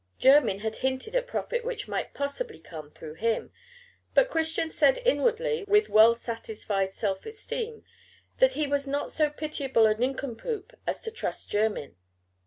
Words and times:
Jermyn 0.19 0.61
had 0.61 0.77
hinted 0.77 1.15
at 1.15 1.27
profit 1.27 1.63
which 1.63 1.87
might 1.87 2.15
possibly 2.15 2.57
come 2.57 2.89
through 2.89 3.13
him; 3.13 3.51
but 4.15 4.29
Christian 4.31 4.71
said 4.71 4.97
inwardly, 5.05 5.63
with 5.67 5.89
well 5.89 6.15
satisfied 6.15 6.91
self 6.91 7.23
esteem, 7.23 7.85
that 8.39 8.53
he 8.53 8.65
was 8.65 8.87
not 8.87 9.11
so 9.11 9.29
pitiable 9.29 9.85
a 9.85 9.93
nincompoop 9.93 10.73
as 10.87 11.03
to 11.03 11.11
trust 11.11 11.51
Jermyn. 11.51 11.97